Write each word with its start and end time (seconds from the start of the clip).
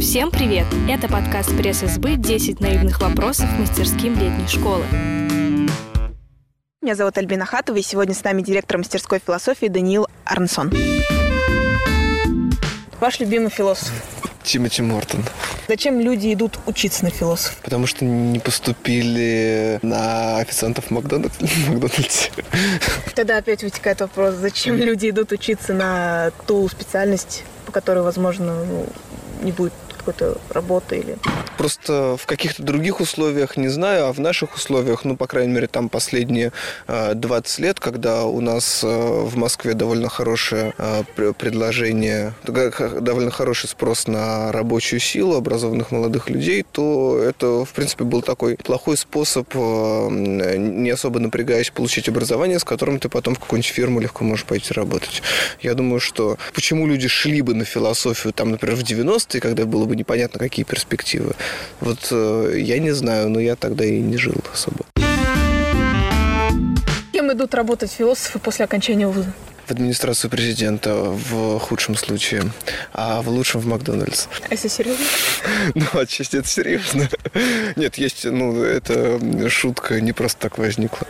Всем 0.00 0.32
привет! 0.32 0.66
Это 0.88 1.06
подкаст 1.06 1.56
пресс-СБ 1.56 2.14
«10 2.14 2.60
наивных 2.60 3.00
вопросов 3.00 3.46
мастерским 3.56 4.18
летней 4.18 4.48
школы». 4.48 4.84
Меня 6.82 6.96
зовут 6.96 7.16
Альбина 7.16 7.46
Хатова, 7.46 7.76
и 7.76 7.82
сегодня 7.82 8.16
с 8.16 8.24
нами 8.24 8.42
директор 8.42 8.78
мастерской 8.78 9.20
философии 9.24 9.66
Даниил 9.66 10.08
Арнсон. 10.24 10.72
Ваш 12.98 13.20
любимый 13.20 13.50
философ? 13.50 13.92
Тимоти 14.42 14.82
Мортон. 14.82 15.22
Зачем 15.68 16.00
люди 16.00 16.32
идут 16.34 16.58
учиться 16.66 17.04
на 17.04 17.10
философ? 17.10 17.58
Потому 17.62 17.86
что 17.86 18.04
не 18.04 18.40
поступили 18.40 19.78
на 19.82 20.38
официантов 20.38 20.86
в 20.86 20.90
Макдональдсе. 20.90 22.32
Тогда 23.14 23.36
опять 23.36 23.62
вытекает 23.62 24.00
вопрос, 24.00 24.34
зачем 24.34 24.76
люди 24.78 25.10
идут 25.10 25.30
учиться 25.30 25.74
на 25.74 26.32
ту 26.48 26.68
специальность, 26.68 27.44
по 27.70 27.74
которой, 27.74 28.02
возможно, 28.02 28.64
ну, 28.64 28.86
не 29.42 29.52
будет 29.52 29.72
какой-то 30.00 30.38
работы 30.50 30.98
или... 30.98 31.16
Просто 31.56 32.16
в 32.16 32.26
каких-то 32.26 32.62
других 32.62 33.00
условиях 33.00 33.56
не 33.56 33.68
знаю, 33.68 34.06
а 34.06 34.12
в 34.12 34.18
наших 34.18 34.54
условиях, 34.54 35.04
ну, 35.04 35.16
по 35.16 35.26
крайней 35.26 35.52
мере, 35.52 35.66
там 35.66 35.88
последние 35.88 36.52
20 36.86 37.58
э, 37.58 37.62
лет, 37.62 37.80
когда 37.80 38.24
у 38.24 38.40
нас 38.40 38.82
э, 38.82 38.86
в 38.86 39.36
Москве 39.36 39.74
довольно 39.74 40.08
хорошее 40.08 40.72
э, 40.78 41.02
предложение, 41.38 42.34
довольно 42.44 43.30
хороший 43.30 43.68
спрос 43.68 44.06
на 44.06 44.50
рабочую 44.52 45.00
силу 45.00 45.36
образованных 45.36 45.90
молодых 45.90 46.30
людей, 46.30 46.64
то 46.70 47.18
это, 47.18 47.64
в 47.64 47.72
принципе, 47.72 48.04
был 48.04 48.22
такой 48.22 48.56
плохой 48.56 48.96
способ, 48.96 49.54
не 49.54 50.90
особо 50.90 51.20
напрягаясь, 51.20 51.70
получить 51.70 52.08
образование, 52.08 52.58
с 52.58 52.64
которым 52.64 52.98
ты 52.98 53.08
потом 53.08 53.34
в 53.34 53.38
какую-нибудь 53.38 53.70
фирму 53.70 54.00
легко 54.00 54.24
можешь 54.24 54.44
пойти 54.44 54.72
работать. 54.72 55.22
Я 55.60 55.74
думаю, 55.74 56.00
что 56.00 56.38
почему 56.54 56.86
люди 56.86 57.08
шли 57.08 57.42
бы 57.42 57.54
на 57.54 57.64
философию, 57.64 58.32
там, 58.32 58.50
например, 58.50 58.76
в 58.76 58.82
90-е, 58.82 59.40
когда 59.40 59.66
было 59.66 59.89
бы 59.90 59.96
непонятно, 59.96 60.38
какие 60.38 60.64
перспективы. 60.64 61.34
Вот 61.80 62.08
э, 62.10 62.54
я 62.58 62.78
не 62.78 62.92
знаю, 62.92 63.28
но 63.28 63.40
я 63.40 63.56
тогда 63.56 63.84
и 63.84 64.00
не 64.00 64.16
жил 64.16 64.36
особо. 64.52 64.86
Кем 67.12 67.32
идут 67.32 67.54
работать 67.54 67.90
философы 67.90 68.38
после 68.38 68.64
окончания 68.64 69.08
вуза? 69.08 69.32
В 69.70 69.72
администрацию 69.72 70.30
президента 70.30 70.94
в 70.96 71.60
худшем 71.60 71.94
случае, 71.94 72.42
а 72.92 73.22
в 73.22 73.28
лучшем 73.28 73.60
в 73.60 73.66
Макдональдс. 73.66 74.26
А 74.48 74.52
если 74.52 74.66
серьезно? 74.68 75.04
Ну, 75.74 76.00
отчасти 76.00 76.36
это 76.36 76.48
серьезно. 76.48 77.08
Нет, 77.76 77.96
есть, 77.96 78.24
ну, 78.24 78.62
это 78.62 79.20
шутка 79.48 80.00
не 80.00 80.12
просто 80.12 80.40
так 80.40 80.58
возникла. 80.58 81.06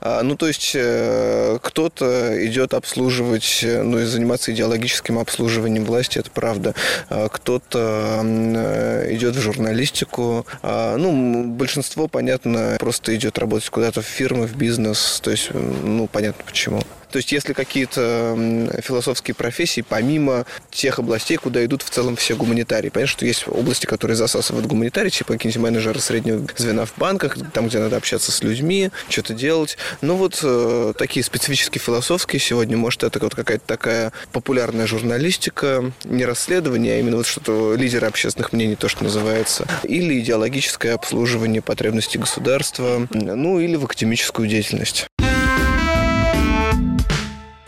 А, 0.00 0.22
ну, 0.22 0.36
то 0.36 0.46
есть 0.46 0.72
э, 0.74 1.58
кто-то 1.62 2.46
идет 2.46 2.74
обслуживать, 2.74 3.60
ну, 3.64 3.98
и 3.98 4.04
заниматься 4.04 4.52
идеологическим 4.52 5.18
обслуживанием 5.18 5.84
власти, 5.84 6.18
это 6.18 6.30
правда. 6.30 6.74
А, 7.08 7.28
кто-то 7.28 8.20
э, 8.22 9.14
идет 9.14 9.36
в 9.36 9.40
журналистику. 9.40 10.46
А, 10.62 10.96
ну, 10.98 11.44
большинство, 11.44 12.08
понятно, 12.08 12.76
просто 12.78 13.14
идет 13.16 13.38
работать 13.38 13.70
куда-то 13.70 14.02
в 14.02 14.06
фирмы, 14.06 14.46
в 14.46 14.56
бизнес. 14.56 15.20
То 15.22 15.30
есть, 15.30 15.50
ну, 15.52 16.06
понятно 16.08 16.44
почему. 16.44 16.82
То 17.12 17.18
есть, 17.18 17.30
если 17.30 17.52
какие-то 17.52 18.36
философские 18.82 19.34
профессии, 19.34 19.84
помимо 19.86 20.46
тех 20.70 20.98
областей, 20.98 21.36
куда 21.36 21.64
идут 21.64 21.82
в 21.82 21.90
целом 21.90 22.16
все 22.16 22.34
гуманитарии. 22.34 22.88
Понятно, 22.88 23.12
что 23.12 23.26
есть 23.26 23.44
области, 23.46 23.86
которые 23.86 24.16
засасывают 24.16 24.66
гуманитарии, 24.66 25.10
типа 25.10 25.34
какие-нибудь 25.34 25.62
менеджеры 25.62 26.00
среднего 26.00 26.46
звена 26.56 26.86
в 26.86 26.94
банках, 26.96 27.36
там, 27.52 27.68
где 27.68 27.78
надо 27.78 27.96
общаться 27.96 28.32
с 28.32 28.42
людьми, 28.42 28.90
что-то 29.10 29.34
делать. 29.34 29.76
Но 30.00 30.16
вот 30.16 30.40
э, 30.42 30.94
такие 30.96 31.22
специфические 31.22 31.80
философские 31.80 32.40
сегодня, 32.40 32.76
может, 32.78 33.04
это 33.04 33.18
вот 33.18 33.34
какая-то 33.34 33.64
такая 33.66 34.12
популярная 34.32 34.86
журналистика, 34.86 35.92
не 36.04 36.24
расследование, 36.24 36.94
а 36.94 36.98
именно 36.98 37.18
вот 37.18 37.26
что-то 37.26 37.74
лидеры 37.74 38.06
общественных 38.06 38.52
мнений, 38.52 38.76
то, 38.76 38.88
что 38.88 39.04
называется, 39.04 39.66
или 39.84 40.18
идеологическое 40.18 40.94
обслуживание 40.94 41.60
потребностей 41.60 42.18
государства, 42.18 43.06
ну, 43.10 43.60
или 43.60 43.76
в 43.76 43.84
академическую 43.84 44.48
деятельность. 44.48 45.06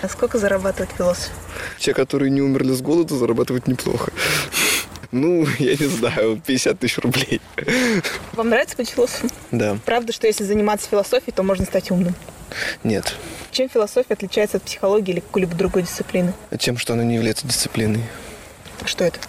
А 0.04 0.08
сколько 0.10 0.36
зарабатывает 0.36 0.90
философ? 0.92 1.30
Те, 1.78 1.94
которые 1.94 2.30
не 2.30 2.42
умерли 2.42 2.74
с 2.74 2.82
голоду, 2.82 3.16
зарабатывают 3.16 3.66
неплохо. 3.66 4.12
Ну, 5.12 5.46
я 5.58 5.76
не 5.76 5.86
знаю, 5.86 6.42
50 6.44 6.78
тысяч 6.78 6.98
рублей. 6.98 7.40
Вам 8.34 8.50
нравится 8.50 8.76
быть 8.76 8.90
философом? 8.90 9.30
Да. 9.50 9.78
Правда, 9.86 10.12
что 10.12 10.26
если 10.26 10.44
заниматься 10.44 10.90
философией, 10.90 11.32
то 11.32 11.42
можно 11.42 11.64
стать 11.64 11.90
умным? 11.90 12.14
Нет. 12.82 13.14
Чем 13.50 13.70
философия 13.70 14.12
отличается 14.12 14.58
от 14.58 14.64
психологии 14.64 15.12
или 15.12 15.20
какой-либо 15.20 15.54
другой 15.54 15.84
дисциплины? 15.84 16.34
Тем, 16.58 16.76
что 16.76 16.92
она 16.92 17.02
не 17.02 17.14
является 17.14 17.46
дисциплиной. 17.46 18.02
Что 18.84 19.04
это? 19.04 19.20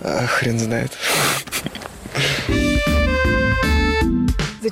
А, 0.00 0.26
хрен 0.26 0.58
знает. 0.58 0.92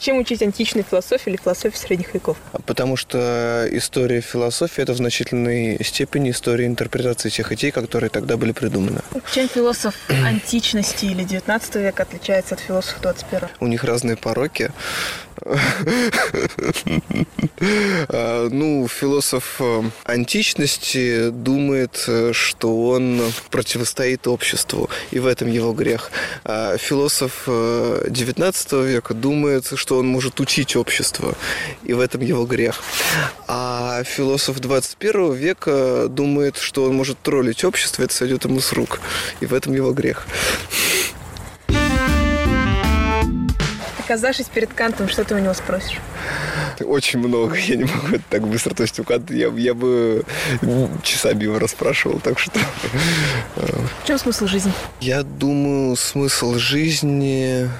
Зачем 0.00 0.16
учить 0.16 0.40
античную 0.40 0.82
философию 0.82 1.34
или 1.34 1.42
философию 1.42 1.78
средних 1.78 2.14
веков? 2.14 2.38
Потому 2.64 2.96
что 2.96 3.68
история 3.70 4.22
философии– 4.22 4.80
это 4.82 4.94
в 4.94 4.96
значительной 4.96 5.78
степени 5.84 6.30
история 6.30 6.64
интерпретации 6.64 7.28
тех 7.28 7.52
идей, 7.52 7.70
которые 7.70 8.08
тогда 8.08 8.38
были 8.38 8.52
придуманы. 8.52 9.02
Чем 9.30 9.46
философ 9.46 9.94
античности 10.08 11.04
или 11.04 11.22
19 11.22 11.74
века 11.74 12.04
отличается 12.04 12.54
от 12.54 12.60
философа 12.60 12.98
21 13.02 13.48
У 13.60 13.66
них 13.66 13.84
разные 13.84 14.16
пороки. 14.16 14.72
А, 18.08 18.48
ну, 18.50 18.88
философ 18.88 19.56
э, 19.58 19.82
античности 20.04 21.30
думает, 21.30 22.04
э, 22.06 22.32
что 22.32 22.88
он 22.88 23.20
противостоит 23.50 24.26
обществу, 24.26 24.88
и 25.10 25.18
в 25.18 25.26
этом 25.26 25.50
его 25.50 25.72
грех. 25.72 26.10
А 26.44 26.76
философ 26.78 27.46
XIX 27.46 28.54
э, 28.72 28.86
века 28.86 29.14
думает, 29.14 29.72
что 29.74 29.98
он 29.98 30.06
может 30.06 30.40
учить 30.40 30.76
общество, 30.76 31.34
и 31.84 31.92
в 31.92 32.00
этом 32.00 32.22
его 32.22 32.46
грех. 32.46 32.82
А 33.46 34.02
философ 34.04 34.58
21 34.58 35.34
века 35.34 36.06
думает, 36.08 36.56
что 36.56 36.84
он 36.84 36.94
может 36.94 37.18
троллить 37.20 37.64
общество, 37.64 38.02
это 38.02 38.14
сойдет 38.14 38.44
ему 38.44 38.60
с 38.60 38.72
рук, 38.72 39.00
и 39.40 39.46
в 39.46 39.54
этом 39.54 39.74
его 39.74 39.92
грех. 39.92 40.26
Оказавшись 44.10 44.46
перед 44.46 44.72
Кантом, 44.72 45.08
что 45.08 45.22
ты 45.22 45.36
у 45.36 45.38
него 45.38 45.54
спросишь? 45.54 46.00
Очень 46.80 47.20
много. 47.20 47.54
Я 47.56 47.76
не 47.76 47.84
могу 47.84 48.08
это 48.08 48.24
так 48.28 48.44
быстро. 48.44 48.74
То 48.74 48.82
есть 48.82 48.98
у 48.98 49.04
Канта 49.04 49.32
я, 49.32 49.46
я 49.50 49.72
бы 49.72 50.24
часами 51.04 51.44
его 51.44 51.60
расспрашивал, 51.60 52.18
так 52.18 52.40
что... 52.40 52.58
В 53.54 54.06
чем 54.08 54.18
смысл 54.18 54.48
жизни? 54.48 54.72
Я 55.00 55.22
думаю, 55.22 55.94
смысл 55.94 56.54
жизни 56.54 57.70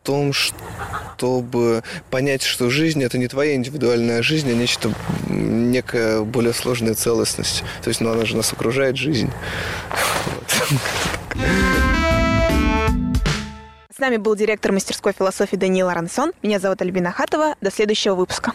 в 0.00 0.06
том, 0.06 0.32
чтобы 0.32 1.82
понять, 2.08 2.42
что 2.42 2.70
жизнь 2.70 3.04
это 3.04 3.18
не 3.18 3.28
твоя 3.28 3.56
индивидуальная 3.56 4.22
жизнь, 4.22 4.50
а 4.50 4.54
нечто, 4.54 4.90
некая 5.28 6.22
более 6.22 6.54
сложная 6.54 6.94
целостность. 6.94 7.62
То 7.82 7.88
есть, 7.88 8.00
ну, 8.00 8.10
она 8.10 8.24
же 8.24 8.38
нас 8.38 8.54
окружает, 8.54 8.96
жизнь. 8.96 9.30
Вот. 10.24 10.80
С 13.98 14.00
нами 14.00 14.16
был 14.16 14.36
директор 14.36 14.70
мастерской 14.70 15.12
философии 15.12 15.56
Даниил 15.56 15.88
Арансон. 15.88 16.30
Меня 16.40 16.60
зовут 16.60 16.80
Альбина 16.82 17.10
Хатова. 17.10 17.56
До 17.60 17.72
следующего 17.72 18.14
выпуска. 18.14 18.52